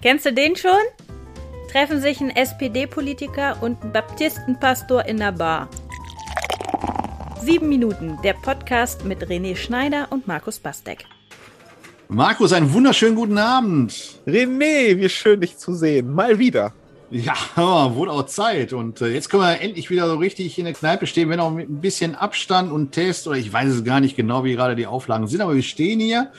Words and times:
Kennst 0.00 0.26
du 0.26 0.32
den 0.32 0.54
schon? 0.54 0.70
Treffen 1.72 2.00
sich 2.00 2.20
ein 2.20 2.30
SPD-Politiker 2.30 3.60
und 3.60 3.82
ein 3.82 3.92
Baptistenpastor 3.92 5.04
in 5.06 5.16
der 5.16 5.32
Bar. 5.32 5.68
Sieben 7.42 7.68
Minuten, 7.68 8.16
der 8.22 8.34
Podcast 8.34 9.04
mit 9.04 9.26
René 9.26 9.56
Schneider 9.56 10.06
und 10.10 10.28
Markus 10.28 10.60
Bastek. 10.60 11.04
Markus, 12.06 12.52
einen 12.52 12.72
wunderschönen 12.72 13.16
guten 13.16 13.38
Abend. 13.38 14.20
René, 14.24 14.96
wie 14.96 15.08
schön 15.08 15.40
dich 15.40 15.58
zu 15.58 15.74
sehen. 15.74 16.14
Mal 16.14 16.38
wieder. 16.38 16.72
Ja, 17.10 17.34
wurde 17.92 18.12
auch 18.12 18.26
Zeit. 18.26 18.72
Und 18.72 19.00
äh, 19.00 19.08
jetzt 19.08 19.28
können 19.28 19.42
wir 19.42 19.60
endlich 19.60 19.90
wieder 19.90 20.06
so 20.06 20.14
richtig 20.14 20.56
in 20.60 20.66
der 20.66 20.74
Kneipe 20.74 21.08
stehen, 21.08 21.28
wenn 21.28 21.40
auch 21.40 21.50
mit 21.50 21.68
ein 21.68 21.80
bisschen 21.80 22.14
Abstand 22.14 22.70
und 22.70 22.92
Test 22.92 23.26
oder 23.26 23.36
ich 23.36 23.52
weiß 23.52 23.68
es 23.70 23.82
gar 23.82 23.98
nicht 23.98 24.14
genau, 24.14 24.44
wie 24.44 24.52
gerade 24.52 24.76
die 24.76 24.86
Auflagen 24.86 25.26
sind, 25.26 25.40
aber 25.40 25.56
wir 25.56 25.62
stehen 25.64 25.98
hier 25.98 26.30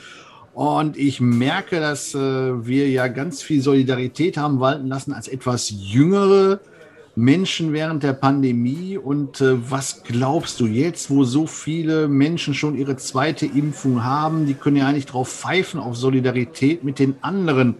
und 0.54 0.96
ich 0.96 1.20
merke, 1.20 1.80
dass 1.80 2.14
äh, 2.14 2.18
wir 2.66 2.88
ja 2.90 3.08
ganz 3.08 3.42
viel 3.42 3.62
Solidarität 3.62 4.36
haben 4.36 4.60
walten 4.60 4.88
lassen 4.88 5.12
als 5.12 5.28
etwas 5.28 5.70
jüngere 5.70 6.60
Menschen 7.14 7.72
während 7.72 8.02
der 8.02 8.14
Pandemie. 8.14 8.98
Und 8.98 9.40
äh, 9.40 9.70
was 9.70 10.02
glaubst 10.02 10.58
du 10.58 10.66
jetzt, 10.66 11.10
wo 11.10 11.24
so 11.24 11.46
viele 11.46 12.08
Menschen 12.08 12.54
schon 12.54 12.76
ihre 12.76 12.96
zweite 12.96 13.46
Impfung 13.46 14.04
haben? 14.04 14.46
Die 14.46 14.54
können 14.54 14.76
ja 14.76 14.88
eigentlich 14.88 15.06
drauf 15.06 15.28
pfeifen 15.28 15.78
auf 15.78 15.96
Solidarität 15.96 16.82
mit 16.82 16.98
den 16.98 17.22
anderen. 17.22 17.76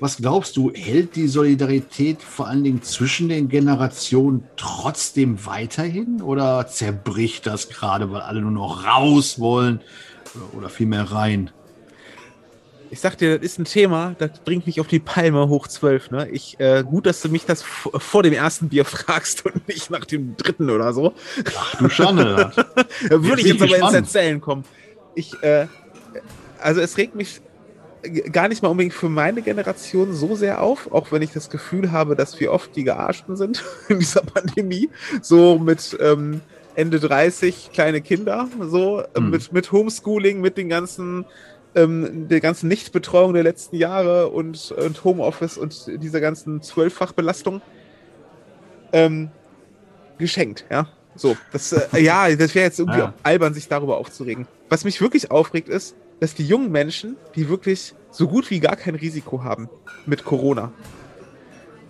Was 0.00 0.16
glaubst 0.16 0.56
du, 0.56 0.72
hält 0.72 1.14
die 1.14 1.28
Solidarität 1.28 2.22
vor 2.22 2.48
allen 2.48 2.64
Dingen 2.64 2.82
zwischen 2.82 3.28
den 3.28 3.48
Generationen 3.48 4.44
trotzdem 4.56 5.44
weiterhin 5.44 6.22
oder 6.22 6.66
zerbricht 6.66 7.46
das 7.46 7.68
gerade, 7.68 8.10
weil 8.10 8.22
alle 8.22 8.40
nur 8.40 8.50
noch 8.50 8.86
raus 8.86 9.38
wollen 9.38 9.80
oder 10.56 10.70
vielmehr 10.70 11.12
rein? 11.12 11.50
Ich 12.92 12.98
sag 12.98 13.16
dir, 13.16 13.38
das 13.38 13.44
ist 13.44 13.58
ein 13.58 13.64
Thema, 13.64 14.16
das 14.18 14.40
bringt 14.44 14.66
mich 14.66 14.80
auf 14.80 14.88
die 14.88 14.98
Palme 14.98 15.48
hoch 15.48 15.68
zwölf. 15.68 16.10
Ne? 16.10 16.28
Ich, 16.30 16.58
äh, 16.58 16.82
gut, 16.82 17.06
dass 17.06 17.22
du 17.22 17.28
mich 17.28 17.46
das 17.46 17.62
vor 17.62 18.24
dem 18.24 18.32
ersten 18.32 18.68
Bier 18.68 18.84
fragst 18.86 19.46
und 19.46 19.68
nicht 19.68 19.90
nach 19.90 20.04
dem 20.04 20.36
dritten 20.36 20.70
oder 20.70 20.92
so. 20.92 21.14
Ach 21.56 21.76
du 21.76 21.88
Schande. 21.88 22.50
da 23.08 23.24
würde 23.24 23.42
ich 23.42 23.46
jetzt 23.46 23.62
aber 23.62 23.78
ins 23.78 23.92
Erzählen 23.92 24.40
kommen. 24.40 24.64
Ich, 25.14 25.40
äh, 25.42 25.66
also 26.58 26.80
es 26.80 26.96
regt 26.96 27.14
mich 27.14 27.40
gar 28.32 28.48
nicht 28.48 28.62
mal 28.62 28.70
unbedingt 28.70 28.94
für 28.94 29.08
meine 29.08 29.42
Generation 29.42 30.12
so 30.12 30.34
sehr 30.34 30.62
auf, 30.62 30.90
auch 30.90 31.12
wenn 31.12 31.22
ich 31.22 31.32
das 31.32 31.50
Gefühl 31.50 31.92
habe, 31.92 32.16
dass 32.16 32.40
wir 32.40 32.50
oft 32.50 32.74
die 32.74 32.84
Gearschten 32.84 33.36
sind 33.36 33.62
in 33.88 34.00
dieser 34.00 34.22
Pandemie. 34.22 34.90
So 35.22 35.58
mit 35.58 35.96
ähm, 36.00 36.40
Ende 36.74 36.98
30 36.98 37.70
kleine 37.72 38.00
Kinder, 38.00 38.48
so 38.60 39.04
hm. 39.14 39.30
mit, 39.30 39.52
mit 39.52 39.70
Homeschooling, 39.70 40.40
mit 40.40 40.56
den 40.56 40.68
ganzen 40.68 41.24
ähm, 41.74 42.28
der 42.28 42.40
ganzen 42.40 42.68
Nichtbetreuung 42.68 43.32
der 43.32 43.42
letzten 43.42 43.76
Jahre 43.76 44.28
und, 44.28 44.72
und 44.72 45.04
Homeoffice 45.04 45.58
und 45.58 45.86
dieser 46.02 46.20
ganzen 46.20 46.62
Zwölffachbelastung 46.62 47.62
ähm, 48.92 49.30
geschenkt, 50.18 50.64
ja. 50.70 50.88
So, 51.16 51.36
das, 51.52 51.72
äh, 51.72 52.00
ja, 52.00 52.34
das 52.34 52.54
wäre 52.54 52.66
jetzt 52.66 52.78
irgendwie 52.78 53.00
ja. 53.00 53.14
albern, 53.22 53.52
sich 53.52 53.68
darüber 53.68 53.98
aufzuregen. 53.98 54.46
Was 54.68 54.84
mich 54.84 55.00
wirklich 55.00 55.30
aufregt, 55.30 55.68
ist, 55.68 55.96
dass 56.20 56.34
die 56.34 56.46
jungen 56.46 56.70
Menschen, 56.70 57.16
die 57.34 57.48
wirklich 57.48 57.94
so 58.10 58.28
gut 58.28 58.50
wie 58.50 58.60
gar 58.60 58.76
kein 58.76 58.94
Risiko 58.94 59.42
haben 59.42 59.68
mit 60.06 60.24
Corona, 60.24 60.72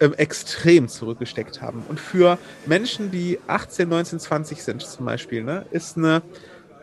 ähm, 0.01 0.15
extrem 0.15 0.89
zurückgesteckt 0.89 1.61
haben. 1.61 1.83
Und 1.89 2.01
für 2.01 2.39
Menschen, 2.67 3.11
die 3.11 3.39
18, 3.47 3.89
19, 3.89 4.21
20 4.21 4.63
sind 4.63 4.83
zum 4.83 5.05
Beispiel, 5.05 5.45
ne, 5.45 5.67
ist 5.71 5.99
eine, 5.99 6.23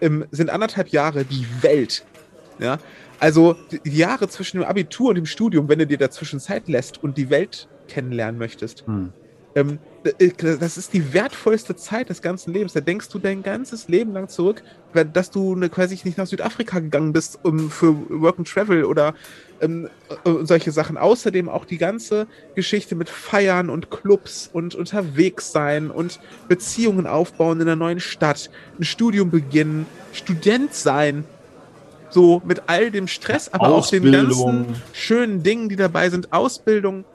ähm, 0.01 0.25
sind 0.31 0.51
anderthalb 0.51 0.89
Jahre 0.89 1.25
die 1.25 1.47
Welt 1.61 2.05
ja? 2.59 2.77
Also 3.19 3.55
die 3.85 3.97
Jahre 3.97 4.27
zwischen 4.29 4.57
dem 4.57 4.67
Abitur 4.67 5.09
und 5.09 5.15
dem 5.15 5.25
Studium, 5.25 5.67
wenn 5.69 5.79
du 5.79 5.87
dir 5.87 5.97
dazwischen 5.97 6.39
Zeit 6.39 6.67
lässt 6.67 7.03
und 7.03 7.17
die 7.17 7.29
Welt 7.29 7.67
kennenlernen 7.87 8.37
möchtest, 8.37 8.85
hm. 8.85 9.11
ähm, 9.55 9.79
äh, 10.19 10.31
das 10.59 10.77
ist 10.77 10.93
die 10.93 11.13
wertvollste 11.13 11.75
Zeit 11.75 12.09
des 12.09 12.21
ganzen 12.21 12.53
Lebens. 12.53 12.73
Da 12.73 12.81
denkst 12.81 13.09
du 13.09 13.17
dein 13.17 13.41
ganzes 13.41 13.87
Leben 13.87 14.13
lang 14.13 14.29
zurück, 14.29 14.61
dass 15.13 15.31
du 15.31 15.55
ne, 15.55 15.69
quasi 15.69 15.99
nicht 16.03 16.17
nach 16.17 16.27
Südafrika 16.27 16.79
gegangen 16.79 17.11
bist 17.11 17.39
um, 17.43 17.71
für 17.71 17.95
Work 18.09 18.37
and 18.37 18.47
Travel 18.47 18.83
oder 18.85 19.15
ähm, 19.61 19.89
äh, 20.23 20.31
solche 20.43 20.71
Sachen. 20.71 20.97
Außerdem 20.97 21.49
auch 21.49 21.65
die 21.65 21.77
ganze 21.77 22.27
Geschichte 22.55 22.95
mit 22.95 23.09
Feiern 23.09 23.71
und 23.71 23.89
Clubs 23.89 24.47
und 24.51 24.75
unterwegs 24.75 25.51
sein 25.51 25.89
und 25.89 26.19
Beziehungen 26.47 27.07
aufbauen 27.07 27.59
in 27.59 27.67
einer 27.67 27.75
neuen 27.75 27.99
Stadt, 27.99 28.51
ein 28.79 28.83
Studium 28.83 29.31
beginnen, 29.31 29.87
Student 30.13 30.73
sein 30.75 31.25
so 32.09 32.41
mit 32.45 32.63
all 32.67 32.91
dem 32.91 33.07
Stress, 33.07 33.49
aber 33.49 33.67
Ausbildung. 33.67 34.09
auch 34.09 34.13
den 34.13 34.29
ganzen 34.29 34.81
schönen 34.93 35.43
Dingen, 35.43 35.69
die 35.69 35.75
dabei 35.75 36.09
sind, 36.09 36.33
Ausbildung. 36.33 37.05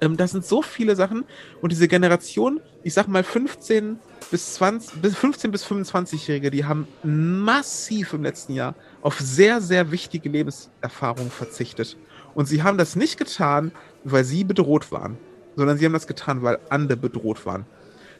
Ähm, 0.00 0.16
das 0.16 0.32
sind 0.32 0.44
so 0.44 0.62
viele 0.62 0.96
Sachen. 0.96 1.24
Und 1.60 1.72
diese 1.72 1.88
Generation, 1.88 2.60
ich 2.82 2.94
sag 2.94 3.08
mal 3.08 3.22
15 3.22 3.98
bis 4.30 4.54
20, 4.54 5.00
bis 5.00 5.16
15 5.16 5.50
bis 5.50 5.64
25-Jährige, 5.66 6.50
die 6.50 6.64
haben 6.64 6.88
massiv 7.02 8.12
im 8.12 8.22
letzten 8.22 8.54
Jahr 8.54 8.74
auf 9.02 9.20
sehr, 9.20 9.60
sehr 9.60 9.90
wichtige 9.90 10.28
Lebenserfahrungen 10.28 11.30
verzichtet. 11.30 11.96
Und 12.34 12.46
sie 12.46 12.62
haben 12.62 12.78
das 12.78 12.96
nicht 12.96 13.18
getan, 13.18 13.72
weil 14.04 14.24
sie 14.24 14.44
bedroht 14.44 14.92
waren, 14.92 15.16
sondern 15.56 15.78
sie 15.78 15.84
haben 15.86 15.92
das 15.92 16.06
getan, 16.06 16.42
weil 16.42 16.58
andere 16.68 16.98
bedroht 16.98 17.46
waren. 17.46 17.64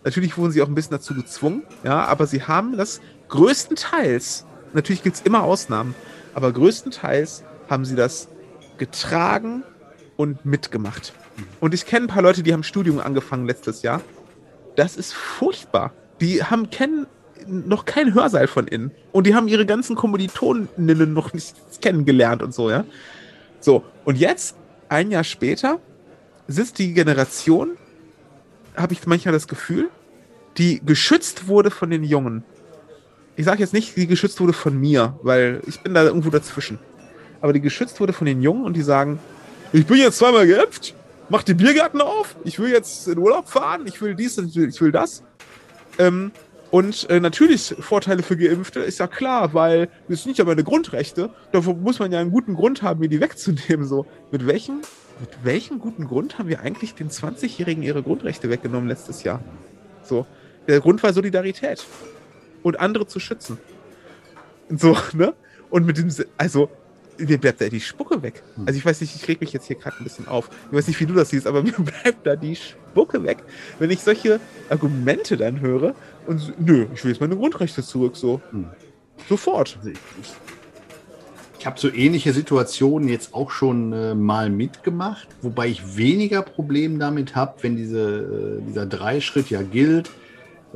Natürlich 0.05 0.39
wurden 0.39 0.53
sie 0.53 0.63
auch 0.63 0.69
ein 0.69 0.75
bisschen 0.75 0.93
dazu 0.93 1.15
gezwungen, 1.15 1.65
ja, 1.83 2.05
aber 2.05 2.27
sie 2.27 2.43
haben 2.43 2.77
das 2.77 3.01
größtenteils 3.29 4.47
Natürlich 4.73 5.03
gibt 5.03 5.17
es 5.17 5.23
immer 5.23 5.43
Ausnahmen, 5.43 5.95
aber 6.35 6.53
größtenteils 6.53 7.45
haben 7.69 7.85
sie 7.85 7.97
das 7.97 8.29
getragen 8.79 9.63
und 10.17 10.45
mitgemacht. 10.45 11.13
Und 11.61 11.75
ich 11.75 11.87
kenne 11.87 12.07
ein 12.07 12.09
paar 12.09 12.23
Leute, 12.23 12.43
die 12.43 12.53
haben 12.53 12.63
Studium 12.63 12.99
angefangen 13.01 13.47
letztes 13.47 13.83
Jahr. 13.83 14.01
Das 14.77 14.97
ist 14.97 15.13
furchtbar. 15.13 15.93
Die 16.21 16.43
haben 16.43 16.71
kennen 16.71 17.07
noch 17.47 17.85
kein 17.85 18.15
Hörsaal 18.15 18.47
von 18.47 18.67
innen. 18.67 18.91
Und 19.13 19.27
die 19.27 19.35
haben 19.35 19.49
ihre 19.49 19.67
ganzen 19.67 19.97
Kommilitoninnen 19.97 21.13
noch 21.13 21.33
nicht 21.33 21.55
kennengelernt 21.81 22.43
und 22.43 22.55
so, 22.55 22.71
ja. 22.71 22.85
So, 23.61 23.85
und 24.05 24.17
jetzt, 24.17 24.57
ein 24.89 25.11
Jahr 25.11 25.25
später, 25.25 25.81
sitzt 26.49 26.79
die 26.79 26.93
Generation, 26.93 27.77
habe 28.77 28.93
ich 28.93 29.07
manchmal 29.07 29.33
das 29.33 29.49
Gefühl, 29.49 29.89
die 30.59 30.81
geschützt 30.85 31.49
wurde 31.49 31.71
von 31.71 31.91
den 31.91 32.05
Jungen 32.05 32.45
ich 33.37 33.45
sage 33.45 33.61
jetzt 33.61 33.75
nicht, 33.75 33.97
die 33.97 34.07
geschützt 34.07 34.41
wurde 34.41 34.55
von 34.55 34.79
mir, 34.79 35.19
weil 35.23 35.61
ich 35.67 35.81
bin 35.81 35.95
da 35.95 36.03
irgendwo 36.03 36.31
dazwischen. 36.31 36.79
Aber 37.43 37.53
die 37.53 37.61
geschützt 37.61 38.01
wurde 38.01 38.15
von 38.15 38.27
den 38.27 38.41
Jungen 38.41 38.65
und 38.65 38.75
die 38.75 38.83
sagen, 38.83 39.19
ich 39.73 39.87
bin 39.87 39.99
jetzt 39.99 40.19
zweimal 40.19 40.47
geimpft, 40.47 40.95
mach 41.29 41.43
die 41.43 41.53
Biergärten 41.53 42.01
auf, 42.01 42.35
ich 42.45 42.59
will 42.59 42.71
jetzt 42.71 43.07
in 43.09 43.19
Urlaub 43.19 43.49
fahren, 43.49 43.83
ich 43.87 44.01
will 44.01 44.15
dies, 44.15 44.39
ich 44.39 44.57
will, 44.57 44.69
ich 44.71 44.81
will 44.81 44.91
das. 44.91 45.23
Ähm, 45.99 46.33
und 46.71 47.09
äh, 47.11 47.21
natürlich 47.21 47.75
Vorteile 47.79 48.23
für 48.23 48.37
Geimpfte 48.37 48.81
ist 48.81 48.99
ja 48.99 49.07
klar, 49.07 49.53
weil 49.53 49.89
das 50.09 50.23
sind 50.23 50.37
ja 50.39 50.45
meine 50.45 50.65
Grundrechte. 50.65 51.31
Dafür 51.53 51.75
muss 51.75 51.99
man 51.99 52.11
ja 52.11 52.19
einen 52.19 52.31
guten 52.31 52.55
Grund 52.55 52.83
haben, 52.83 53.01
mir 53.01 53.09
die 53.09 53.21
wegzunehmen. 53.21 53.87
So, 53.87 54.07
mit 54.33 54.47
welchem, 54.47 54.81
mit 55.21 55.31
welchem 55.45 55.79
guten 55.79 56.07
Grund 56.09 56.39
haben 56.39 56.49
wir 56.49 56.61
eigentlich 56.61 56.95
den 56.95 57.11
20-Jährigen 57.11 57.83
ihre 57.83 58.03
Grundrechte 58.03 58.51
weggenommen 58.51 58.89
letztes 58.89 59.23
Jahr? 59.23 59.41
So, 60.03 60.27
der 60.67 60.81
Grund 60.81 61.03
war 61.03 61.13
Solidarität 61.13 61.85
und 62.67 62.81
andere 62.81 63.07
zu 63.07 63.21
schützen. 63.21 63.59
So, 64.69 64.97
ne? 65.13 65.35
Und 65.71 65.87
mit 65.87 65.99
dem, 65.99 66.09
also, 66.37 66.69
mir 67.17 67.39
bleibt 67.39 67.61
da 67.61 67.69
die 67.69 67.81
Spucke 67.81 68.21
weg. 68.23 68.43
Hm. 68.57 68.67
Also 68.67 68.77
ich 68.77 68.85
weiß 68.85 69.01
nicht, 69.01 69.15
ich 69.15 69.29
reg 69.29 69.41
mich 69.41 69.53
jetzt 69.53 69.67
hier 69.67 69.77
gerade 69.77 69.97
ein 69.99 70.05
bisschen 70.05 70.27
auf. 70.27 70.51
Ich 70.71 70.77
weiß 70.77 70.89
nicht, 70.89 70.99
wie 70.99 71.07
du 71.07 71.15
das 71.15 71.31
siehst, 71.31 71.47
aber 71.47 71.63
mir 71.63 71.73
bleibt 71.73 72.27
da 72.27 72.35
die 72.35 72.57
Spucke 72.57 73.23
weg, 73.23 73.39
wenn 73.79 73.91
ich 73.91 74.01
solche 74.01 74.41
Argumente 74.69 75.37
dann 75.37 75.61
höre 75.61 75.95
und 76.27 76.39
so, 76.39 76.53
nö, 76.59 76.87
ich 76.93 77.05
will 77.05 77.13
jetzt 77.13 77.21
meine 77.21 77.37
Grundrechte 77.37 77.85
zurück, 77.85 78.17
so. 78.17 78.41
Hm. 78.51 78.67
Sofort. 79.29 79.77
Also 79.79 79.91
ich, 79.91 79.99
ich, 80.21 80.33
ich 81.61 81.67
habe 81.67 81.79
so 81.79 81.89
ähnliche 81.89 82.33
Situationen 82.33 83.09
jetzt 83.09 83.33
auch 83.33 83.53
schon 83.53 83.93
äh, 83.93 84.15
mal 84.17 84.51
mitgemacht, 84.51 85.29
wobei 85.41 85.69
ich 85.69 85.97
weniger 85.97 86.43
Problem 86.43 86.99
damit 86.99 87.37
habe, 87.37 87.63
wenn 87.63 87.77
diese, 87.77 88.59
äh, 88.61 88.69
dieser 88.69 88.87
Dreischritt 88.87 89.51
ja 89.51 89.63
gilt 89.63 90.11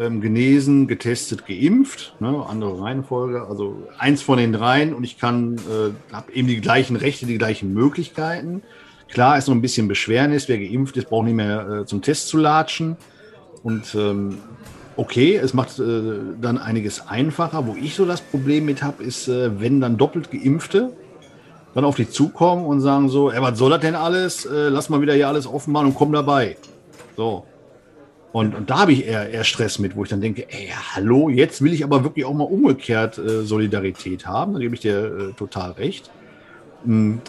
ähm, 0.01 0.21
genesen, 0.21 0.89
getestet, 0.89 1.47
geimpft. 1.47 2.15
Ne? 2.21 2.45
Andere 2.49 2.81
Reihenfolge. 2.81 3.47
Also 3.47 3.77
eins 3.99 4.23
von 4.23 4.39
den 4.39 4.53
dreien 4.53 4.95
und 4.95 5.05
ich 5.05 5.19
kann, 5.19 5.57
äh, 5.57 6.15
habe 6.15 6.33
eben 6.33 6.49
die 6.49 6.61
gleichen 6.61 6.97
Rechte, 6.97 7.27
die 7.27 7.39
gleichen 7.39 7.75
Möglichkeiten. 7.75 8.63
Klar 9.09 9.37
ist 9.37 9.49
noch 9.49 9.55
ein 9.55 9.61
bisschen 9.61 9.89
Beschwernis. 9.89 10.49
Wer 10.49 10.59
geimpft 10.59 10.97
ist, 10.97 11.09
braucht 11.09 11.27
nicht 11.27 11.35
mehr 11.35 11.69
äh, 11.69 11.87
zum 11.87 12.01
Test 12.01 12.29
zu 12.29 12.39
latschen. 12.39 12.97
Und 13.63 13.95
ähm, 13.95 14.39
okay, 14.97 15.37
es 15.37 15.53
macht 15.53 15.79
äh, 15.79 15.83
dann 16.41 16.57
einiges 16.57 17.07
einfacher. 17.07 17.67
Wo 17.67 17.75
ich 17.75 17.95
so 17.95 18.07
das 18.07 18.23
Problem 18.23 18.65
mit 18.65 18.83
habe, 18.83 19.03
ist, 19.03 19.29
äh, 19.29 19.61
wenn 19.61 19.81
dann 19.81 19.99
doppelt 19.99 20.31
Geimpfte 20.31 20.93
dann 21.75 21.85
auf 21.85 21.97
dich 21.97 22.11
zukommen 22.11 22.67
und 22.67 22.81
sagen 22.81 23.09
so, 23.09 23.31
ey, 23.31 23.41
was 23.41 23.59
soll 23.59 23.71
das 23.71 23.81
denn 23.81 23.95
alles? 23.95 24.45
Äh, 24.45 24.71
lass 24.71 24.89
mal 24.89 25.01
wieder 25.01 25.15
hier 25.15 25.29
alles 25.29 25.47
offen 25.47 25.73
machen 25.73 25.89
und 25.89 25.95
komm 25.95 26.13
dabei. 26.13 26.57
So, 27.17 27.45
und, 28.33 28.55
und 28.55 28.71
da 28.71 28.81
habe 28.81 28.93
ich 28.93 29.07
eher, 29.07 29.29
eher 29.31 29.45
Stress 29.45 29.79
mit, 29.79 29.97
wo 29.97 30.05
ich 30.05 30.11
dann 30.11 30.21
denke, 30.21 30.47
ey, 30.49 30.71
hallo, 30.95 31.29
jetzt 31.29 31.63
will 31.63 31.73
ich 31.73 31.83
aber 31.83 32.05
wirklich 32.05 32.25
auch 32.25 32.35
mal 32.35 32.45
umgekehrt 32.45 33.19
äh, 33.19 33.43
Solidarität 33.43 34.27
haben. 34.27 34.53
Da 34.53 34.61
gebe 34.61 34.75
ich 34.75 34.81
dir 34.81 35.31
äh, 35.31 35.33
total 35.33 35.73
recht. 35.73 36.11
Hm. 36.85 37.21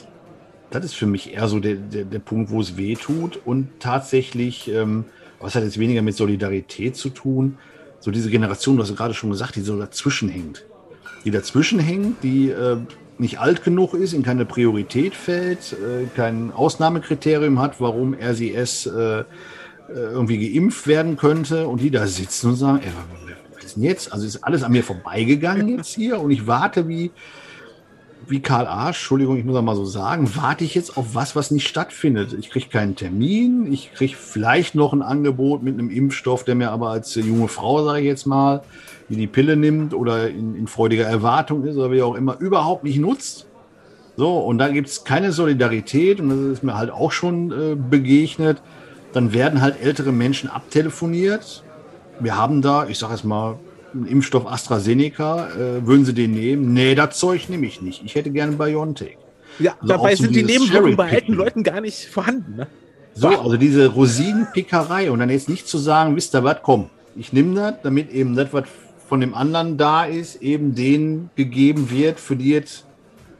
das 0.69 0.85
ist 0.85 0.93
für 0.95 1.07
mich 1.07 1.33
eher 1.33 1.49
so 1.49 1.59
der, 1.59 1.75
der, 1.75 2.05
der 2.05 2.19
Punkt, 2.19 2.51
wo 2.51 2.61
es 2.61 2.77
weh 2.77 2.95
tut. 2.95 3.39
Und 3.43 3.67
tatsächlich, 3.79 4.71
ähm, 4.71 5.05
was 5.39 5.55
hat 5.55 5.63
jetzt 5.63 5.79
weniger 5.79 6.03
mit 6.03 6.15
Solidarität 6.15 6.95
zu 6.95 7.09
tun? 7.09 7.57
So 7.99 8.11
diese 8.11 8.29
Generation, 8.29 8.77
du 8.77 8.83
hast 8.83 8.95
gerade 8.95 9.13
schon 9.13 9.31
gesagt, 9.31 9.55
die 9.55 9.61
so 9.61 9.77
dazwischen 9.77 10.29
hängt. 10.29 10.65
Die 11.25 11.31
dazwischen 11.31 11.79
hängt, 11.79 12.23
die 12.23 12.49
äh, 12.49 12.77
nicht 13.17 13.39
alt 13.39 13.63
genug 13.63 13.93
ist, 13.93 14.13
in 14.13 14.23
keine 14.23 14.45
Priorität 14.45 15.15
fällt, 15.15 15.73
äh, 15.73 16.05
kein 16.15 16.51
Ausnahmekriterium 16.51 17.59
hat, 17.59 17.79
warum 17.79 18.13
RCS 18.13 18.85
äh, 18.85 19.23
irgendwie 19.93 20.53
geimpft 20.53 20.87
werden 20.87 21.17
könnte 21.17 21.67
und 21.67 21.81
die 21.81 21.91
da 21.91 22.07
sitzen 22.07 22.51
und 22.51 22.55
sagen, 22.55 22.79
ey, 22.83 22.91
was 23.55 23.65
ist 23.65 23.75
denn 23.75 23.83
jetzt? 23.83 24.13
Also 24.13 24.25
ist 24.25 24.43
alles 24.43 24.63
an 24.63 24.71
mir 24.71 24.83
vorbeigegangen 24.83 25.67
jetzt 25.77 25.93
hier 25.93 26.19
und 26.19 26.31
ich 26.31 26.47
warte 26.47 26.87
wie, 26.87 27.11
wie 28.27 28.41
Karl 28.41 28.67
Arsch, 28.67 28.97
Entschuldigung, 28.97 29.37
ich 29.37 29.45
muss 29.45 29.55
das 29.55 29.63
mal 29.63 29.75
so 29.75 29.85
sagen, 29.85 30.29
warte 30.35 30.63
ich 30.63 30.75
jetzt 30.75 30.97
auf 30.97 31.15
was, 31.15 31.35
was 31.35 31.51
nicht 31.51 31.67
stattfindet. 31.67 32.33
Ich 32.33 32.49
kriege 32.49 32.69
keinen 32.69 32.95
Termin, 32.95 33.71
ich 33.71 33.93
kriege 33.93 34.15
vielleicht 34.15 34.75
noch 34.75 34.93
ein 34.93 35.01
Angebot 35.01 35.63
mit 35.63 35.73
einem 35.73 35.89
Impfstoff, 35.89 36.43
der 36.43 36.55
mir 36.55 36.71
aber 36.71 36.89
als 36.89 37.15
junge 37.15 37.47
Frau, 37.47 37.83
sage 37.83 37.99
ich 37.99 38.05
jetzt 38.05 38.25
mal, 38.25 38.63
die 39.09 39.15
die 39.15 39.27
Pille 39.27 39.57
nimmt 39.57 39.93
oder 39.93 40.29
in, 40.29 40.55
in 40.55 40.67
freudiger 40.67 41.05
Erwartung 41.05 41.65
ist 41.65 41.75
oder 41.75 41.91
wie 41.91 42.01
auch 42.01 42.15
immer, 42.15 42.39
überhaupt 42.39 42.83
nicht 42.83 42.99
nutzt. 42.99 43.47
So, 44.17 44.39
und 44.39 44.57
da 44.57 44.67
gibt 44.69 44.87
es 44.87 45.03
keine 45.03 45.31
Solidarität 45.31 46.19
und 46.19 46.29
das 46.29 46.57
ist 46.57 46.63
mir 46.63 46.77
halt 46.77 46.91
auch 46.91 47.11
schon 47.11 47.51
äh, 47.51 47.75
begegnet. 47.75 48.61
Dann 49.13 49.33
werden 49.33 49.61
halt 49.61 49.81
ältere 49.81 50.11
Menschen 50.11 50.49
abtelefoniert. 50.49 51.63
Wir 52.19 52.37
haben 52.37 52.61
da, 52.61 52.87
ich 52.87 52.97
sage 52.97 53.15
es 53.15 53.23
mal, 53.23 53.59
einen 53.93 54.05
Impfstoff 54.05 54.47
AstraZeneca, 54.47 55.49
äh, 55.49 55.85
würden 55.85 56.05
Sie 56.05 56.13
den 56.13 56.31
nehmen? 56.31 56.73
Nee, 56.73 56.95
das 56.95 57.17
Zeug 57.17 57.49
nehme 57.49 57.65
ich 57.65 57.81
nicht. 57.81 58.03
Ich 58.05 58.15
hätte 58.15 58.31
gerne 58.31 58.55
BioNTech. 58.55 59.17
Ja, 59.59 59.73
also 59.81 59.87
dabei 59.87 60.15
sind 60.15 60.35
die 60.35 60.43
Nebenwirkungen 60.43 60.95
bei 60.95 61.11
alten 61.11 61.33
Leuten 61.33 61.63
gar 61.63 61.81
nicht 61.81 62.05
vorhanden. 62.05 62.55
Ne? 62.55 62.67
So, 63.13 63.27
also 63.27 63.57
diese 63.57 63.87
Rosinenpickerei 63.87 65.11
und 65.11 65.19
dann 65.19 65.29
jetzt 65.29 65.49
nicht 65.49 65.67
zu 65.67 65.77
sagen, 65.77 66.15
wisst 66.15 66.33
ihr 66.33 66.43
was, 66.43 66.57
komm, 66.63 66.89
ich 67.15 67.33
nehme 67.33 67.55
das, 67.55 67.73
damit 67.83 68.11
eben 68.11 68.35
das, 68.35 68.53
was 68.53 68.63
von 69.09 69.19
dem 69.19 69.33
anderen 69.33 69.77
da 69.77 70.05
ist, 70.05 70.41
eben 70.41 70.73
denen 70.73 71.29
gegeben 71.35 71.91
wird, 71.91 72.19
für 72.19 72.37
die 72.37 72.49
jetzt 72.49 72.85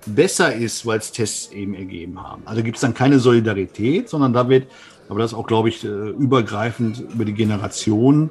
besser 0.05 0.53
ist, 0.53 0.85
weil 0.85 0.99
es 0.99 1.11
Tests 1.11 1.51
eben 1.53 1.73
ergeben 1.73 2.21
haben. 2.21 2.41
Also 2.45 2.63
gibt 2.63 2.75
es 2.75 2.81
dann 2.81 2.93
keine 2.93 3.19
Solidarität, 3.19 4.09
sondern 4.09 4.33
da 4.33 4.49
wird, 4.49 4.67
aber 5.11 5.19
das 5.19 5.33
ist 5.33 5.37
auch, 5.37 5.45
glaube 5.45 5.67
ich, 5.67 5.83
äh, 5.83 5.87
übergreifend 5.87 7.03
über 7.13 7.25
die 7.25 7.33
Generationen, 7.33 8.29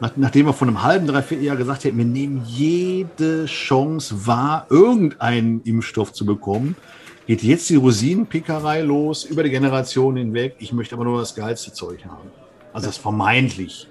nach, 0.00 0.12
nachdem 0.16 0.46
wir 0.46 0.54
vor 0.54 0.66
einem 0.66 0.82
halben, 0.82 1.06
dreiviertel 1.06 1.44
Jahr 1.44 1.56
gesagt 1.56 1.84
hätten, 1.84 1.98
wir 1.98 2.06
nehmen 2.06 2.42
jede 2.46 3.44
Chance 3.44 4.26
wahr, 4.26 4.66
irgendeinen 4.70 5.60
Impfstoff 5.64 6.14
zu 6.14 6.24
bekommen, 6.24 6.76
geht 7.26 7.42
jetzt 7.42 7.68
die 7.68 7.76
Rosinenpickerei 7.76 8.80
los 8.80 9.24
über 9.24 9.42
die 9.42 9.50
Generation 9.50 10.16
hinweg. 10.16 10.56
Ich 10.60 10.72
möchte 10.72 10.94
aber 10.94 11.04
nur 11.04 11.20
das 11.20 11.34
geilste 11.34 11.74
Zeug 11.74 12.06
haben. 12.06 12.30
Also 12.72 12.86
das 12.86 12.96
vermeintlich 12.96 13.88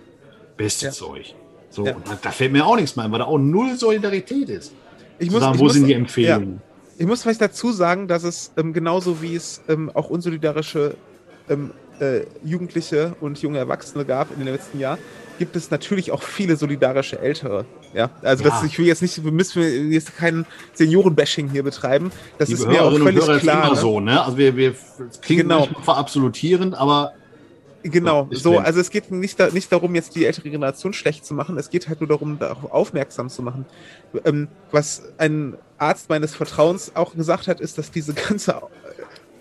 beste 0.57 0.88
ja. 0.88 0.91
Zeug. 0.91 1.35
So, 1.69 1.85
ja. 1.85 1.94
da, 2.03 2.17
da, 2.19 2.31
fällt 2.31 2.51
mir 2.51 2.65
auch 2.65 2.77
nichts 2.77 2.95
mehr 2.95 3.06
ein, 3.06 3.12
weil 3.12 3.19
da 3.19 3.25
auch 3.25 3.38
null 3.38 3.77
Solidarität 3.77 4.50
ist. 4.50 4.74
Ich 5.19 5.29
muss, 5.29 5.41
sagen, 5.41 5.59
wo 5.59 5.65
muss, 5.65 5.74
sind 5.74 5.85
die 5.85 5.94
Empfehlungen? 5.94 6.53
Ja. 6.56 6.95
Ich 6.97 7.06
muss 7.06 7.21
vielleicht 7.21 7.41
dazu 7.41 7.71
sagen, 7.71 8.07
dass 8.07 8.24
es 8.24 8.51
ähm, 8.57 8.74
genauso 8.74 9.21
wie 9.21 9.35
es 9.35 9.62
ähm, 9.69 9.91
auch 9.94 10.09
unsolidarische 10.09 10.95
ähm, 11.51 11.71
äh, 12.00 12.21
Jugendliche 12.44 13.15
und 13.21 13.42
junge 13.42 13.59
Erwachsene 13.59 14.06
gab 14.06 14.31
in 14.31 14.39
den 14.44 14.53
letzten 14.53 14.80
Jahren, 14.80 15.00
gibt 15.38 15.56
es 15.56 15.71
natürlich 15.71 16.12
auch 16.12 16.24
viele 16.24 16.56
solidarische 16.56 17.19
Ältere. 17.19 17.65
Ja, 17.94 18.09
also 18.21 18.44
ja. 18.44 18.50
Das, 18.50 18.63
ich 18.63 18.77
will 18.80 18.86
jetzt 18.86 19.01
nicht, 19.01 19.24
wir 19.24 19.31
müssen 19.31 19.92
jetzt 19.92 20.15
kein 20.15 20.45
Seniorenbashing 20.74 21.50
hier 21.50 21.63
betreiben. 21.63 22.12
Das 22.38 22.48
die 22.48 22.53
ist 22.53 22.68
mir 22.68 22.83
auch 22.83 22.98
völlig 22.98 23.25
klar. 23.39 23.65
Immer 23.65 23.75
ne? 23.75 23.80
so, 23.80 24.00
ne? 24.00 24.24
Also 24.24 24.38
wir, 24.38 24.56
wir 24.56 24.75
kriegen 25.21 25.42
genau. 25.42 25.68
verabsolutieren, 25.83 26.74
aber 26.74 27.13
Genau, 27.83 28.27
so, 28.31 28.59
also 28.59 28.80
es 28.80 28.92
geht 28.92 29.12
nicht, 29.12 29.39
da, 29.39 29.50
nicht 29.50 29.71
darum, 29.71 29.95
jetzt 29.95 30.15
die 30.15 30.25
ältere 30.25 30.50
Generation 30.50 30.94
schlecht 30.94 31.25
zu 31.25 31.33
machen, 31.33 31.57
es 31.57 31.69
geht 31.69 31.88
halt 31.88 32.00
nur 32.00 32.07
darum, 32.07 32.38
darauf 32.38 32.71
aufmerksam 32.71 33.30
zu 33.30 33.42
machen. 33.42 33.65
Ähm, 34.24 34.50
was 34.71 35.03
ein 35.18 35.57
Arzt 35.77 36.09
meines 36.09 36.36
Vertrauens 36.36 36.95
auch 36.95 37.15
gesagt 37.15 37.48
hat, 37.48 37.59
ist, 37.59 37.77
dass 37.77 37.89
diese 37.89 38.13
ganze 38.13 38.62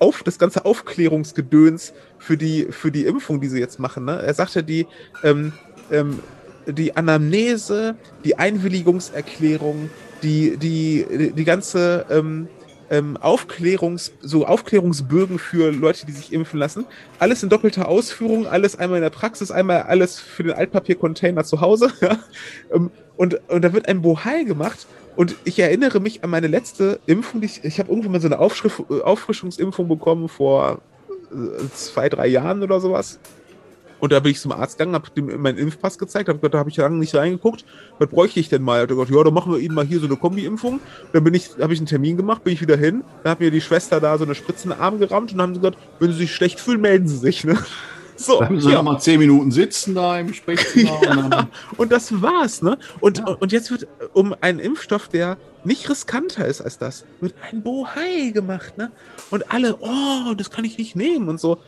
auf, 0.01 0.23
das 0.23 0.39
ganze 0.39 0.65
Aufklärungsgedöns 0.65 1.93
für 2.19 2.37
die, 2.37 2.67
für 2.71 2.91
die 2.91 3.07
Impfung, 3.07 3.41
die 3.41 3.49
sie 3.49 3.61
jetzt 3.61 3.79
machen, 3.79 4.05
ne? 4.05 4.21
Er 4.23 4.35
sagte, 4.35 4.63
die, 4.63 4.87
ähm, 5.23 5.53
ähm, 5.91 6.21
die 6.67 6.97
Anamnese, 6.97 7.97
die 8.25 8.39
Einwilligungserklärung, 8.39 9.91
die, 10.23 10.57
die, 10.57 11.33
die 11.35 11.45
ganze 11.45 12.07
ähm, 12.11 12.49
ähm, 12.91 13.17
Aufklärungs, 13.17 14.13
so 14.21 14.45
Aufklärungsbögen 14.47 15.39
für 15.39 15.71
Leute, 15.71 16.07
die 16.07 16.13
sich 16.13 16.33
impfen 16.33 16.59
lassen. 16.59 16.85
Alles 17.19 17.43
in 17.43 17.49
doppelter 17.49 17.89
Ausführung, 17.89 18.47
alles 18.47 18.77
einmal 18.77 18.99
in 18.99 19.03
der 19.03 19.11
Praxis, 19.11 19.51
einmal 19.51 19.83
alles 19.83 20.19
für 20.19 20.43
den 20.43 20.53
Altpapiercontainer 20.53 21.45
zu 21.45 21.61
Hause. 21.61 21.93
Ähm, 22.73 22.91
und, 23.17 23.41
und 23.51 23.63
da 23.63 23.73
wird 23.73 23.89
ein 23.89 24.01
Bohai 24.01 24.45
gemacht. 24.45 24.87
Und 25.21 25.37
ich 25.45 25.59
erinnere 25.59 26.01
mich 26.01 26.25
an 26.25 26.31
meine 26.31 26.47
letzte 26.47 26.99
Impfung. 27.05 27.43
Ich 27.43 27.63
ich 27.63 27.79
habe 27.79 27.91
irgendwann 27.91 28.13
mal 28.13 28.23
so 28.23 28.29
eine 28.29 28.39
Aufschrift, 28.39 28.89
Auffrischungsimpfung 28.89 29.87
bekommen 29.87 30.31
vor 30.31 30.81
äh, 31.31 31.69
zwei, 31.75 32.09
drei 32.09 32.27
Jahren 32.27 32.63
oder 32.63 32.81
sowas. 32.81 33.21
Und 33.99 34.13
da 34.13 34.21
bin 34.21 34.33
ich 34.33 34.41
zum 34.41 34.53
Arzt 34.53 34.79
gegangen, 34.79 34.95
habe 34.95 35.37
meinen 35.37 35.59
Impfpass 35.59 35.99
gezeigt, 35.99 36.31
hab 36.31 36.39
gesagt, 36.39 36.55
da 36.55 36.59
habe 36.59 36.71
ich 36.71 36.79
lange 36.79 36.97
nicht 36.97 37.15
reingeguckt. 37.15 37.67
Was 37.99 38.09
bräuchte 38.09 38.41
ich 38.41 38.49
denn 38.49 38.63
mal? 38.63 38.77
Er 38.77 38.83
hat 38.85 38.89
gesagt, 38.89 39.11
ja, 39.11 39.23
dann 39.23 39.35
machen 39.35 39.53
wir 39.53 39.59
Ihnen 39.59 39.75
mal 39.75 39.85
hier 39.85 40.01
so 40.01 40.07
eine 40.07 40.17
Kombi-Impfung. 40.17 40.81
Dann 41.13 41.23
bin 41.23 41.35
ich, 41.35 41.51
habe 41.61 41.75
ich 41.75 41.81
einen 41.81 41.87
Termin 41.87 42.17
gemacht, 42.17 42.43
bin 42.43 42.55
ich 42.55 42.63
wieder 42.63 42.79
hin. 42.79 43.05
Dann 43.23 43.33
hat 43.33 43.41
mir 43.41 43.51
die 43.51 43.61
Schwester 43.61 44.01
da 44.01 44.17
so 44.17 44.25
eine 44.25 44.35
Spritze 44.35 44.65
in 44.65 44.71
den 44.71 44.81
Arm 44.81 45.01
gerammt 45.01 45.35
und 45.35 45.43
haben 45.43 45.53
gesagt, 45.53 45.77
wenn 45.99 46.13
Sie 46.13 46.17
sich 46.17 46.35
schlecht 46.35 46.61
fühlen, 46.61 46.81
melden 46.81 47.09
Sie 47.09 47.19
sich. 47.19 47.45
Ne? 47.45 47.59
So, 48.21 48.39
dann 48.39 48.55
müssen 48.55 48.69
ja. 48.69 48.77
noch 48.77 48.83
mal 48.83 48.99
zehn 48.99 49.19
Minuten 49.19 49.51
sitzen 49.51 49.95
da 49.95 50.19
im 50.19 50.35
Sprechzimmer. 50.35 51.01
ja, 51.03 51.11
und, 51.11 51.49
und, 51.79 51.93
das 51.93 52.21
war's, 52.21 52.61
ne? 52.61 52.77
Und, 53.01 53.19
ja. 53.19 53.25
und 53.25 53.51
jetzt 53.51 53.71
wird 53.71 53.89
um 54.13 54.35
einen 54.43 54.59
Impfstoff, 54.59 55.09
der 55.09 55.39
nicht 55.65 55.89
riskanter 55.89 56.45
ist 56.45 56.61
als 56.61 56.77
das, 56.77 57.07
wird 57.21 57.35
ein 57.51 57.63
Bohai 57.63 58.31
gemacht, 58.35 58.77
ne? 58.77 58.93
Und 59.31 59.51
alle, 59.51 59.79
oh, 59.81 60.35
das 60.37 60.51
kann 60.51 60.67
ich 60.67 60.77
nicht 60.77 60.97
nehmen 60.97 61.31
und 61.31 61.41
so. 61.41 61.59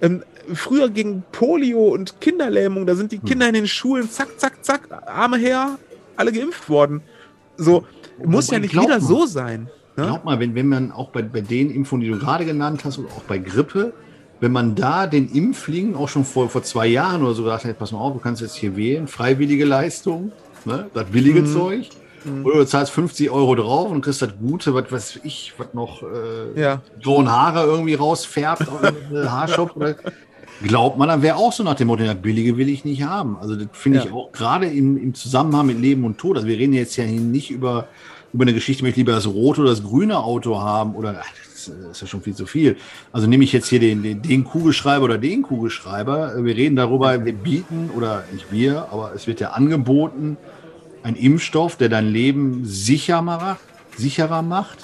Ähm, 0.00 0.22
früher 0.54 0.88
gegen 0.88 1.24
Polio 1.30 1.88
und 1.88 2.22
Kinderlähmung, 2.22 2.86
da 2.86 2.94
sind 2.94 3.12
die 3.12 3.18
hm. 3.18 3.24
Kinder 3.24 3.48
in 3.48 3.54
den 3.54 3.68
Schulen, 3.68 4.10
zack, 4.10 4.40
zack, 4.40 4.64
zack, 4.64 4.88
Arme 5.06 5.36
her, 5.36 5.78
alle 6.16 6.32
geimpft 6.32 6.70
worden. 6.70 7.02
So, 7.58 7.84
muss 8.24 8.50
ja 8.50 8.58
nicht 8.58 8.72
wieder 8.72 8.88
mal, 8.88 9.00
so 9.02 9.26
sein. 9.26 9.68
Ne? 9.96 10.04
Glaub 10.04 10.24
mal, 10.24 10.40
wenn, 10.40 10.54
wenn 10.54 10.68
man 10.68 10.90
auch 10.90 11.10
bei, 11.10 11.20
bei 11.20 11.42
den 11.42 11.70
Impfungen, 11.70 12.02
die 12.02 12.10
du 12.10 12.18
gerade 12.18 12.46
genannt 12.46 12.84
hast, 12.84 12.96
und 12.96 13.06
auch 13.08 13.24
bei 13.24 13.36
Grippe, 13.36 13.92
wenn 14.40 14.52
man 14.52 14.74
da 14.74 15.06
den 15.06 15.28
Impflingen 15.30 15.96
auch 15.96 16.08
schon 16.08 16.24
vor, 16.24 16.48
vor 16.48 16.62
zwei 16.62 16.86
Jahren 16.86 17.22
oder 17.22 17.34
so 17.34 17.42
gesagt 17.42 17.64
hat, 17.64 17.78
pass 17.78 17.92
mal 17.92 17.98
auf, 17.98 18.12
du 18.12 18.20
kannst 18.20 18.40
jetzt 18.42 18.54
hier 18.54 18.76
wählen, 18.76 19.08
freiwillige 19.08 19.64
Leistung, 19.64 20.32
ne, 20.64 20.86
das 20.94 21.06
billige 21.06 21.42
mhm. 21.42 21.46
Zeug, 21.46 21.90
Mhm. 22.24 22.44
Oder 22.44 22.58
du 22.58 22.66
zahlst 22.66 22.92
50 22.92 23.30
Euro 23.30 23.54
drauf 23.54 23.90
und 23.90 24.00
kriegst 24.00 24.22
das 24.22 24.30
Gute, 24.38 24.74
was 24.74 24.90
weiß 24.90 25.20
ich, 25.24 25.54
was 25.58 25.74
noch 25.74 26.02
äh, 26.02 26.60
ja. 26.60 26.82
Haare 27.04 27.64
irgendwie 27.64 27.94
rausfärbt, 27.94 28.66
Haarshop. 29.12 29.76
Oder, 29.76 29.96
glaubt 30.62 30.98
man, 30.98 31.08
dann 31.08 31.22
wäre 31.22 31.36
auch 31.36 31.52
so 31.52 31.62
nach 31.62 31.74
dem 31.74 31.88
Motto, 31.88 32.04
das 32.04 32.16
Billige 32.16 32.56
will 32.56 32.68
ich 32.68 32.84
nicht 32.84 33.02
haben. 33.02 33.36
Also 33.40 33.56
das 33.56 33.68
finde 33.72 33.98
ja. 33.98 34.04
ich 34.06 34.12
auch 34.12 34.32
gerade 34.32 34.66
im, 34.66 34.96
im 34.96 35.14
Zusammenhang 35.14 35.66
mit 35.66 35.80
Leben 35.80 36.04
und 36.04 36.18
Tod. 36.18 36.36
Also 36.36 36.48
wir 36.48 36.58
reden 36.58 36.72
jetzt 36.72 36.96
ja 36.96 37.04
nicht 37.04 37.50
über, 37.50 37.88
über 38.32 38.42
eine 38.42 38.54
Geschichte, 38.54 38.82
möchte 38.82 39.00
ich 39.00 39.06
lieber 39.06 39.12
das 39.12 39.26
rote 39.26 39.60
oder 39.60 39.70
das 39.70 39.82
grüne 39.82 40.18
Auto 40.18 40.60
haben 40.60 40.94
oder 40.94 41.22
das 41.66 41.96
ist 41.96 42.00
ja 42.00 42.06
schon 42.06 42.22
viel 42.22 42.34
zu 42.34 42.46
viel. 42.46 42.76
Also 43.12 43.26
nehme 43.26 43.44
ich 43.44 43.52
jetzt 43.52 43.68
hier 43.68 43.80
den, 43.80 44.02
den, 44.02 44.22
den 44.22 44.44
Kugelschreiber 44.44 45.04
oder 45.04 45.18
den 45.18 45.42
Kugelschreiber. 45.42 46.44
Wir 46.44 46.56
reden 46.56 46.76
darüber, 46.76 47.24
wir 47.24 47.32
bieten, 47.32 47.90
oder 47.96 48.24
nicht 48.32 48.50
wir, 48.52 48.88
aber 48.90 49.12
es 49.14 49.26
wird 49.26 49.40
ja 49.40 49.50
angeboten, 49.50 50.36
ein 51.02 51.16
Impfstoff, 51.16 51.76
der 51.76 51.88
dein 51.88 52.08
Leben 52.08 52.64
sicher 52.64 53.22
macht, 53.22 53.60
sicherer 53.96 54.42
macht. 54.42 54.78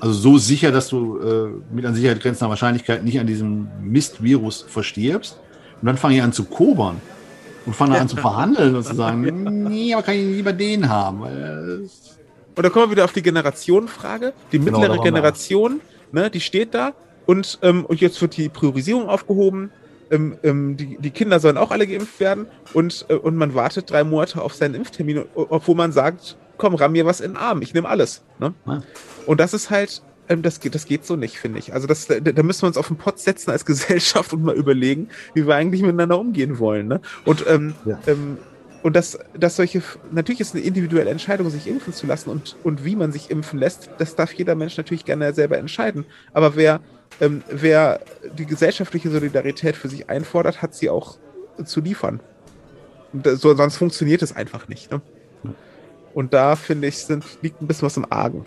Also 0.00 0.14
so 0.14 0.38
sicher, 0.38 0.70
dass 0.70 0.88
du 0.88 1.18
äh, 1.18 1.74
mit 1.74 1.84
an 1.84 1.94
Sicherheit 1.94 2.20
grenzender 2.20 2.50
Wahrscheinlichkeit 2.50 3.04
nicht 3.04 3.18
an 3.18 3.26
diesem 3.26 3.68
Mistvirus 3.82 4.64
verstirbst. 4.68 5.38
Und 5.80 5.86
dann 5.86 5.96
fange 5.96 6.16
ich 6.16 6.22
an 6.22 6.32
zu 6.32 6.44
kobern 6.44 7.00
und 7.66 7.74
fange 7.74 7.98
an 7.98 8.08
zu 8.08 8.16
verhandeln 8.28 8.76
und 8.76 8.84
zu 8.84 8.94
sagen, 8.94 9.68
nee, 9.68 9.92
aber 9.92 10.02
kann 10.02 10.14
ich 10.14 10.36
lieber 10.36 10.52
den 10.52 10.88
haben. 10.88 11.20
Weil, 11.20 11.82
äh, 11.84 12.17
und 12.58 12.64
da 12.64 12.70
kommen 12.70 12.86
wir 12.86 12.90
wieder 12.90 13.04
auf 13.04 13.12
die 13.12 13.22
Generationenfrage. 13.22 14.34
Die 14.52 14.58
genau, 14.58 14.78
mittlere 14.78 15.02
Generation, 15.02 15.80
ne, 16.12 16.28
die 16.30 16.40
steht 16.40 16.74
da 16.74 16.92
und, 17.24 17.58
ähm, 17.62 17.86
und 17.86 18.00
jetzt 18.00 18.20
wird 18.20 18.36
die 18.36 18.50
Priorisierung 18.50 19.08
aufgehoben 19.08 19.70
ähm, 20.10 20.38
ähm, 20.42 20.76
die, 20.76 20.96
die 20.98 21.10
Kinder 21.10 21.40
sollen 21.40 21.56
auch 21.56 21.70
alle 21.70 21.86
geimpft 21.86 22.20
werden 22.20 22.46
und, 22.72 23.06
äh, 23.08 23.14
und 23.14 23.36
man 23.36 23.54
wartet 23.54 23.90
drei 23.90 24.04
Monate 24.04 24.40
auf 24.40 24.54
seinen 24.54 24.74
Impftermin, 24.74 25.24
obwohl 25.34 25.74
man 25.74 25.92
sagt, 25.92 26.36
komm, 26.56 26.74
ramm 26.74 26.92
mir 26.92 27.06
was 27.06 27.20
in 27.20 27.32
den 27.32 27.36
Arm, 27.36 27.62
ich 27.62 27.74
nehme 27.74 27.88
alles. 27.88 28.22
Ne? 28.38 28.54
Ja. 28.66 28.82
Und 29.26 29.40
das 29.40 29.54
ist 29.54 29.70
halt, 29.70 30.02
ähm, 30.28 30.42
das, 30.42 30.60
geht, 30.60 30.74
das 30.74 30.86
geht 30.86 31.04
so 31.04 31.16
nicht, 31.16 31.38
finde 31.38 31.58
ich. 31.58 31.72
Also 31.72 31.86
das, 31.86 32.06
da, 32.06 32.20
da 32.20 32.42
müssen 32.42 32.62
wir 32.62 32.68
uns 32.68 32.76
auf 32.76 32.88
den 32.88 32.96
Pott 32.96 33.18
setzen 33.18 33.50
als 33.50 33.64
Gesellschaft 33.66 34.32
und 34.32 34.42
mal 34.42 34.54
überlegen, 34.54 35.08
wie 35.34 35.46
wir 35.46 35.54
eigentlich 35.54 35.82
miteinander 35.82 36.18
umgehen 36.18 36.58
wollen. 36.58 36.88
Ne? 36.88 37.00
Und 37.24 37.46
ähm, 37.46 37.74
ja. 37.84 37.98
Und 38.82 38.94
dass, 38.94 39.18
dass 39.36 39.56
solche, 39.56 39.82
natürlich 40.10 40.40
ist 40.40 40.54
eine 40.54 40.64
individuelle 40.64 41.10
Entscheidung, 41.10 41.50
sich 41.50 41.66
impfen 41.66 41.92
zu 41.92 42.06
lassen 42.06 42.30
und, 42.30 42.56
und 42.62 42.84
wie 42.84 42.96
man 42.96 43.12
sich 43.12 43.30
impfen 43.30 43.58
lässt, 43.58 43.90
das 43.98 44.14
darf 44.14 44.32
jeder 44.32 44.54
Mensch 44.54 44.76
natürlich 44.76 45.04
gerne 45.04 45.32
selber 45.34 45.58
entscheiden. 45.58 46.04
Aber 46.32 46.54
wer, 46.56 46.80
ähm, 47.20 47.42
wer 47.50 48.00
die 48.36 48.46
gesellschaftliche 48.46 49.10
Solidarität 49.10 49.76
für 49.76 49.88
sich 49.88 50.08
einfordert, 50.08 50.62
hat 50.62 50.74
sie 50.74 50.90
auch 50.90 51.18
zu 51.64 51.80
liefern. 51.80 52.20
So, 53.24 53.54
sonst 53.54 53.76
funktioniert 53.76 54.22
es 54.22 54.36
einfach 54.36 54.68
nicht. 54.68 54.90
Ne? 54.92 55.00
Und 56.14 56.32
da 56.34 56.56
finde 56.56 56.88
ich, 56.88 56.98
sind, 56.98 57.24
liegt 57.42 57.60
ein 57.60 57.66
bisschen 57.66 57.86
was 57.86 57.96
im 57.96 58.06
Argen. 58.10 58.44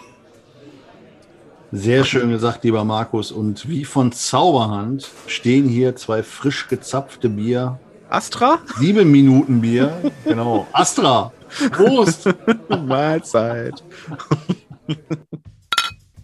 Sehr 1.73 2.03
schön 2.03 2.29
gesagt, 2.29 2.63
lieber 2.63 2.83
Markus. 2.83 3.31
Und 3.31 3.69
wie 3.69 3.85
von 3.85 4.11
Zauberhand 4.11 5.09
stehen 5.27 5.67
hier 5.67 5.95
zwei 5.95 6.21
frisch 6.21 6.67
gezapfte 6.67 7.29
Bier. 7.29 7.79
Astra? 8.11 8.59
Sieben 8.77 9.09
Minuten 9.09 9.61
Bier. 9.61 10.11
Genau. 10.25 10.67
Astra. 10.73 11.31
Prost. 11.71 12.29
Mahlzeit. 12.85 13.83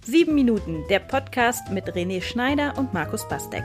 Sieben 0.05 0.35
Minuten, 0.35 0.83
der 0.89 0.99
Podcast 0.99 1.71
mit 1.71 1.85
René 1.93 2.21
Schneider 2.21 2.73
und 2.77 2.93
Markus 2.93 3.27
Bastek. 3.27 3.63